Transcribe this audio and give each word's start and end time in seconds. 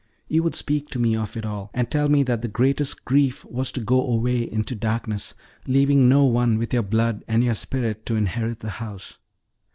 You 0.27 0.41
would 0.41 0.55
speak 0.55 0.89
to 0.89 0.97
me 0.99 1.15
of 1.15 1.37
it 1.37 1.45
all, 1.45 1.69
and 1.75 1.87
tell 1.91 2.09
me 2.09 2.23
that 2.23 2.41
the 2.41 2.47
greatest 2.47 3.05
grief 3.05 3.45
was 3.45 3.71
to 3.73 3.79
go 3.81 4.03
away 4.03 4.39
into 4.51 4.73
darkness, 4.73 5.35
leaving 5.67 6.09
no 6.09 6.25
one 6.25 6.57
with 6.57 6.73
your 6.73 6.81
blood 6.81 7.23
and 7.27 7.43
your 7.43 7.53
spirit 7.53 8.03
to 8.07 8.15
inherit 8.15 8.61
the 8.61 8.71
house. 8.81 9.19